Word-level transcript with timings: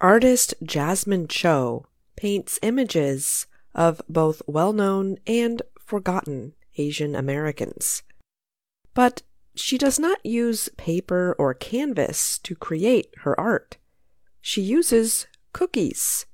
Artist 0.00 0.52
Jasmine 0.62 1.26
Cho 1.26 1.86
paints 2.16 2.58
images 2.62 3.46
of 3.74 4.02
both 4.08 4.42
well 4.46 4.72
known 4.72 5.16
and 5.26 5.62
forgotten 5.78 6.52
Asian 6.76 7.14
Americans. 7.14 8.02
But 8.92 9.22
she 9.54 9.78
does 9.78 9.98
not 9.98 10.24
use 10.24 10.68
paper 10.76 11.34
or 11.38 11.54
canvas 11.54 12.38
to 12.40 12.54
create 12.54 13.14
her 13.20 13.38
art. 13.40 13.78
She 14.42 14.60
uses 14.60 15.26
cookies. 15.52 16.26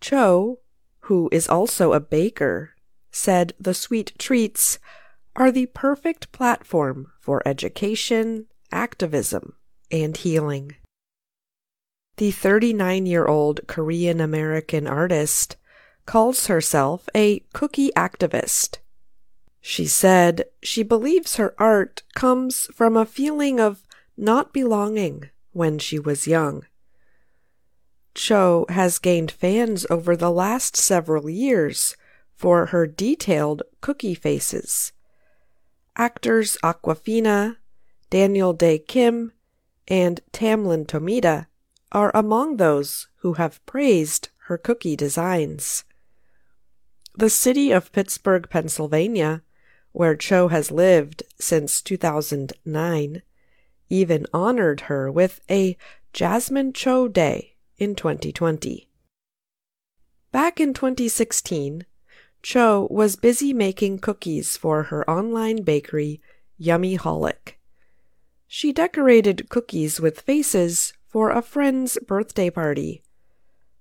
Cho, 0.00 0.60
who 1.00 1.28
is 1.30 1.48
also 1.48 1.92
a 1.92 2.00
baker, 2.00 2.70
said 3.10 3.52
the 3.60 3.74
sweet 3.74 4.18
treats 4.18 4.78
are 5.36 5.52
the 5.52 5.66
perfect 5.66 6.32
platform 6.32 7.12
for 7.20 7.46
education, 7.46 8.46
activism, 8.72 9.54
and 9.90 10.16
healing. 10.16 10.76
The 12.20 12.30
39 12.30 13.06
year 13.06 13.24
old 13.24 13.66
Korean 13.66 14.20
American 14.20 14.86
artist 14.86 15.56
calls 16.04 16.48
herself 16.48 17.08
a 17.14 17.38
cookie 17.54 17.92
activist. 17.96 18.76
She 19.62 19.86
said 19.86 20.44
she 20.62 20.82
believes 20.82 21.36
her 21.36 21.54
art 21.56 22.02
comes 22.14 22.66
from 22.74 22.94
a 22.94 23.06
feeling 23.06 23.58
of 23.58 23.86
not 24.18 24.52
belonging 24.52 25.30
when 25.52 25.78
she 25.78 25.98
was 25.98 26.26
young. 26.26 26.66
Cho 28.12 28.66
has 28.68 28.98
gained 28.98 29.30
fans 29.30 29.86
over 29.88 30.14
the 30.14 30.30
last 30.30 30.76
several 30.76 31.30
years 31.30 31.96
for 32.36 32.66
her 32.66 32.86
detailed 32.86 33.62
cookie 33.80 34.14
faces. 34.14 34.92
Actors 35.96 36.58
Awkwafina, 36.62 37.56
Daniel 38.10 38.52
Dae 38.52 38.78
Kim, 38.78 39.32
and 39.88 40.20
Tamlyn 40.34 40.84
Tomita 40.84 41.46
are 41.92 42.10
among 42.14 42.56
those 42.56 43.08
who 43.16 43.34
have 43.34 43.64
praised 43.66 44.28
her 44.46 44.56
cookie 44.56 44.96
designs. 44.96 45.84
The 47.14 47.30
city 47.30 47.70
of 47.70 47.92
Pittsburgh, 47.92 48.48
Pennsylvania, 48.48 49.42
where 49.92 50.14
Cho 50.14 50.48
has 50.48 50.70
lived 50.70 51.22
since 51.38 51.82
2009, 51.82 53.22
even 53.88 54.26
honored 54.32 54.82
her 54.82 55.10
with 55.10 55.40
a 55.50 55.76
Jasmine 56.12 56.72
Cho 56.72 57.08
Day 57.08 57.56
in 57.76 57.94
2020. 57.94 58.88
Back 60.32 60.60
in 60.60 60.72
2016, 60.74 61.84
Cho 62.42 62.86
was 62.90 63.16
busy 63.16 63.52
making 63.52 63.98
cookies 63.98 64.56
for 64.56 64.84
her 64.84 65.08
online 65.10 65.62
bakery, 65.62 66.20
Yummyholic. 66.60 67.54
She 68.46 68.72
decorated 68.72 69.48
cookies 69.48 70.00
with 70.00 70.20
faces 70.20 70.92
for 71.10 71.30
a 71.30 71.42
friend's 71.42 71.98
birthday 72.06 72.48
party. 72.48 73.02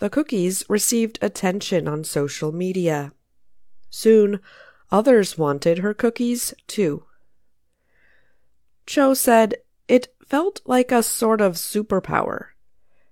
The 0.00 0.10
cookies 0.10 0.64
received 0.68 1.20
attention 1.22 1.86
on 1.86 2.02
social 2.02 2.50
media. 2.50 3.12
Soon, 3.88 4.40
others 4.90 5.38
wanted 5.38 5.78
her 5.78 5.94
cookies 5.94 6.52
too. 6.66 7.04
Cho 8.86 9.14
said 9.14 9.54
it 9.86 10.12
felt 10.26 10.60
like 10.66 10.90
a 10.90 11.04
sort 11.04 11.40
of 11.40 11.54
superpower. 11.54 12.46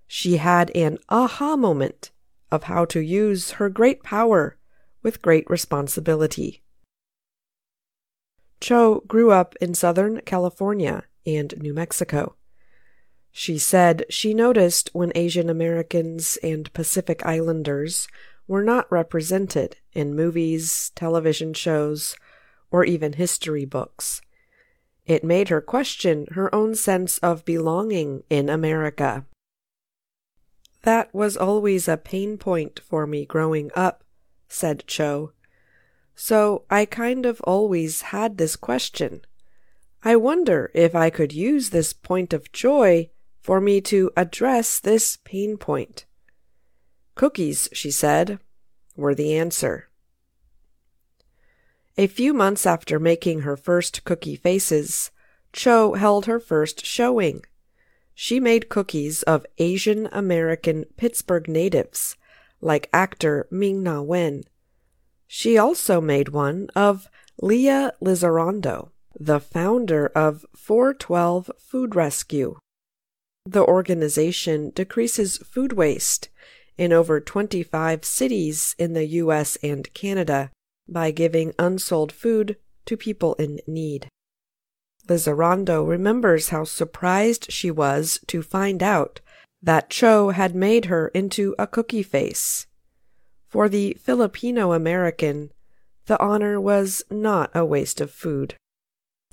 She 0.09 0.39
had 0.39 0.75
an 0.75 0.99
aha 1.09 1.55
moment 1.55 2.11
of 2.51 2.65
how 2.65 2.85
to 2.87 3.01
use 3.01 3.53
her 3.53 3.69
great 3.69 4.03
power 4.03 4.57
with 5.05 5.23
great 5.23 5.49
responsibility. 5.49 6.63
Cho 8.61 9.05
grew 9.07 9.31
up 9.31 9.55
in 9.61 9.75
Southern 9.75 10.21
California 10.23 11.05
and 11.25 11.55
New 11.59 11.73
Mexico. 11.73 12.35
She 13.33 13.59
said 13.59 14.05
she 14.11 14.35
noticed 14.35 14.91
when 14.93 15.13
Asian 15.15 15.49
Americans 15.49 16.37
and 16.43 16.73
Pacific 16.73 17.25
Islanders 17.25 18.09
were 18.47 18.65
not 18.65 18.91
represented 18.91 19.77
in 19.93 20.17
movies, 20.17 20.91
television 20.95 21.55
shows, 21.55 22.17
or 22.71 22.85
even 22.85 23.15
history 23.15 23.65
books. 23.65 24.21
It 25.07 25.25
made 25.25 25.49
her 25.49 25.61
question 25.61 26.27
her 26.33 26.55
own 26.55 26.75
sense 26.75 27.19
of 27.19 27.45
belonging 27.45 28.25
in 28.29 28.49
America. 28.49 29.25
That 30.83 31.15
was 31.15 31.37
always 31.37 31.89
a 31.89 31.97
pain 31.97 32.39
point 32.39 32.81
for 32.81 33.07
me 33.07 33.27
growing 33.27 33.71
up, 33.75 34.03
said 34.49 34.85
Cho. 34.87 35.33
So 36.15 36.65
I 36.71 36.85
kind 36.85 37.27
of 37.27 37.41
always 37.43 38.03
had 38.03 38.37
this 38.37 38.57
question. 38.57 39.23
I 40.03 40.17
wonder 40.17 40.71
if 40.75 40.95
I 40.95 41.11
could 41.11 41.33
use 41.33 41.71
this 41.71 41.93
point 41.93 42.33
of 42.33 42.53
joy 42.53 43.11
for 43.41 43.61
me 43.61 43.81
to 43.81 44.11
address 44.17 44.79
this 44.79 45.19
pain 45.25 45.57
point. 45.57 46.07
Cookies, 47.15 47.69
she 47.73 47.91
said, 47.91 48.39
were 48.97 49.15
the 49.15 49.37
answer. 49.37 49.89
A 51.99 52.07
few 52.07 52.33
months 52.33 52.67
after 52.67 52.99
making 52.99 53.41
her 53.41 53.57
first 53.57 54.05
cookie 54.05 54.37
faces, 54.37 55.11
Cho 55.53 55.95
held 55.95 56.27
her 56.27 56.39
first 56.39 56.85
showing. 56.87 57.45
She 58.15 58.41
made 58.41 58.69
cookies 58.69 59.23
of 59.25 59.47
Asian 59.59 60.09
American 60.13 60.85
Pittsburgh 60.97 61.49
natives 61.49 62.17
like 62.61 62.89
actor 62.93 63.47
Ming 63.51 63.83
Na 63.83 64.03
Wen. 64.03 64.45
She 65.27 65.57
also 65.57 66.01
made 66.01 66.31
one 66.31 66.69
of 66.75 67.09
Leah 67.41 67.93
Lizarondo, 68.03 68.91
the 69.19 69.41
founder 69.41 70.07
of 70.09 70.45
412 70.55 71.51
Food 71.59 71.95
Rescue. 71.95 72.57
The 73.47 73.65
organization 73.65 74.71
decreases 74.71 75.39
food 75.39 75.73
waste 75.73 76.29
in 76.77 76.93
over 76.93 77.21
25 77.21 78.05
cities 78.05 78.75
in 78.79 78.93
the 78.93 79.07
US 79.07 79.57
and 79.63 79.93
Canada 79.95 80.51
by 80.89 81.11
giving 81.11 81.55
unsold 81.59 82.13
food 82.13 82.57
to 82.87 82.97
people 82.97 83.35
in 83.35 83.61
need. 83.67 84.09
Lizarondo 85.07 85.87
remembers 85.87 86.51
how 86.51 86.65
surprised 86.65 87.51
she 87.51 87.71
was 87.71 88.21
to 88.27 88.43
find 88.43 88.83
out 88.83 89.21
that 89.63 89.91
Cho 89.91 90.31
had 90.31 90.55
made 90.55 90.87
her 90.87 91.09
into 91.09 91.55
a 91.59 91.67
cookie 91.67 92.03
face. 92.03 92.67
For 93.49 93.69
the 93.69 93.97
Filipino 94.01 94.73
American, 94.73 95.53
the 96.07 96.21
honor 96.21 96.61
was 96.61 97.03
not 97.11 97.51
a 97.55 97.65
waste 97.65 98.01
of 98.01 98.11
food. 98.11 98.55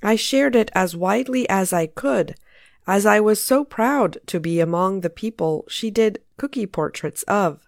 I 0.04 0.16
shared 0.16 0.56
it 0.56 0.72
as 0.74 0.96
widely 0.96 1.48
as 1.50 1.74
I 1.74 1.88
could, 1.88 2.36
as 2.88 3.06
I 3.06 3.20
was 3.20 3.42
so 3.42 3.64
proud 3.64 4.18
to 4.28 4.40
be 4.40 4.60
among 4.60 5.02
the 5.02 5.10
people 5.10 5.66
she 5.68 5.92
did 5.92 6.22
cookie 6.38 6.66
portraits 6.66 7.24
of, 7.24 7.68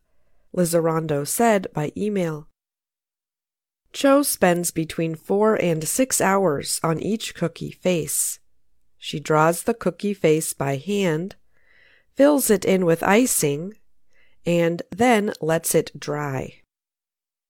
Lizarondo 0.56 1.28
said 1.28 1.68
by 1.74 1.92
email. 1.96 2.48
Cho 3.92 4.24
spends 4.24 4.72
between 4.72 5.16
four 5.16 5.56
and 5.56 5.88
six 5.88 6.22
hours 6.22 6.80
on 6.82 7.00
each 7.00 7.36
cookie 7.36 7.72
face. 7.72 8.40
She 8.98 9.20
draws 9.20 9.64
the 9.64 9.74
cookie 9.74 10.14
face 10.14 10.54
by 10.54 10.78
hand 10.78 11.36
fills 12.20 12.50
it 12.50 12.66
in 12.66 12.86
with 12.86 13.02
icing, 13.02 13.74
and 14.46 14.82
then 14.92 15.32
lets 15.40 15.74
it 15.74 15.98
dry. 15.98 16.54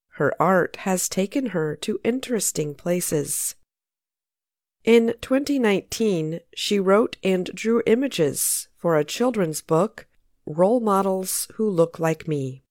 Her 0.09 0.31
art 0.39 0.75
has 0.85 1.09
taken 1.09 1.47
her 1.47 1.75
to 1.77 1.99
interesting 2.03 2.75
places. 2.75 3.55
In 4.89 5.13
2019, 5.21 6.39
she 6.55 6.79
wrote 6.79 7.17
and 7.23 7.45
drew 7.53 7.83
images 7.85 8.69
for 8.75 8.97
a 8.97 9.05
children's 9.05 9.61
book, 9.61 10.07
Role 10.47 10.79
Models 10.79 11.47
Who 11.57 11.69
Look 11.69 11.99
Like 11.99 12.27
Me. 12.27 12.63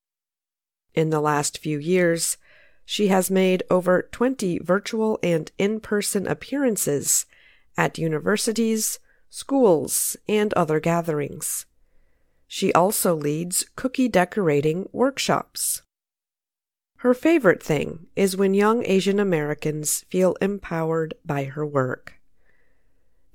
In 0.93 1.11
the 1.11 1.21
last 1.21 1.59
few 1.59 1.79
years, 1.79 2.35
she 2.83 3.07
has 3.07 3.31
made 3.31 3.63
over 3.71 4.01
20 4.01 4.59
virtual 4.59 5.17
and 5.23 5.49
in 5.57 5.79
person 5.79 6.27
appearances 6.27 7.25
at 7.77 7.97
universities, 7.97 8.99
schools, 9.29 10.17
and 10.27 10.53
other 10.55 10.81
gatherings. 10.81 11.67
She 12.49 12.73
also 12.73 13.15
leads 13.15 13.63
cookie 13.77 14.09
decorating 14.09 14.89
workshops. 14.91 15.83
Her 16.99 17.13
favorite 17.13 17.63
thing 17.63 18.07
is 18.17 18.35
when 18.35 18.53
young 18.53 18.85
Asian 18.85 19.21
Americans 19.21 20.03
feel 20.09 20.35
empowered 20.41 21.13
by 21.25 21.45
her 21.45 21.65
work. 21.65 22.19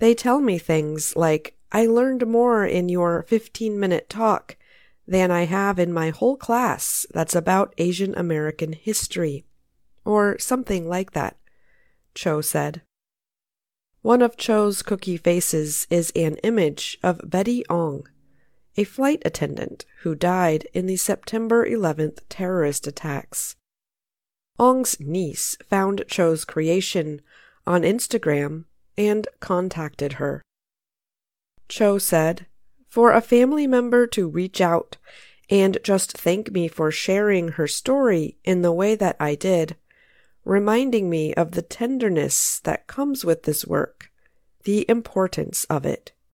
They 0.01 0.15
tell 0.15 0.43
me 0.43 0.59
things 0.59 1.17
like, 1.17 1.57
I 1.73 1.87
learned 1.87 2.27
more 2.27 2.67
in 2.67 2.91
your 2.91 3.23
15 3.23 3.81
minute 3.81 4.11
talk 4.11 4.59
than 5.09 5.31
I 5.31 5.47
have 5.47 5.79
in 5.79 5.95
my 5.95 6.11
whole 6.11 6.37
class 6.37 7.07
that's 7.15 7.35
about 7.35 7.73
Asian 7.79 8.15
American 8.17 8.75
history, 8.75 9.47
or 10.05 10.39
something 10.39 10.87
like 10.87 11.13
that, 11.13 11.39
Cho 12.15 12.43
said. 12.43 12.83
One 14.03 14.21
of 14.21 14.37
Cho's 14.37 14.83
cookie 14.83 15.17
faces 15.17 15.87
is 15.89 16.13
an 16.15 16.37
image 16.43 16.99
of 17.03 17.31
Betty 17.31 17.65
Ong, 17.71 18.07
a 18.77 18.85
flight 18.85 19.23
attendant 19.25 19.85
who 20.03 20.15
died 20.15 20.67
in 20.73 20.87
the 20.87 20.97
September 20.97 21.69
11th 21.69 22.21
terrorist 22.29 22.87
attacks. 22.87 23.57
Ong's 24.59 24.99
niece 25.01 25.57
found 25.69 26.05
Cho's 26.09 26.45
creation 26.45 27.21
on 27.67 27.83
Instagram 27.83 28.65
and 28.97 29.27
contacted 29.41 30.15
her. 30.15 30.43
Cho 31.69 31.99
said, 31.99 32.47
for 32.89 33.13
a 33.13 33.21
family 33.21 33.67
member 33.67 34.07
to 34.07 34.29
reach 34.29 34.61
out 34.61 34.97
and 35.51 35.79
just 35.83 36.17
thank 36.17 36.53
me 36.53 36.69
for 36.69 36.91
sharing 36.91 37.49
her 37.49 37.67
story 37.67 38.39
in 38.45 38.63
the 38.63 38.73
way 38.73 38.95
that 38.95 39.17
I 39.19 39.35
did, 39.35 39.77
reminding 40.45 41.11
me 41.11 41.35
of 41.35 41.53
the 41.53 41.63
tenderness 41.63 42.61
that 42.61 42.87
comes 42.87 43.25
with 43.25 43.43
this 43.43 43.67
work, 43.67 44.11
the 44.63 44.89
importance 44.89 45.65
of 45.65 45.85
it. 45.85 46.13